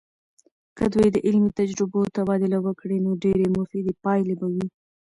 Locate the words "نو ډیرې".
3.05-3.47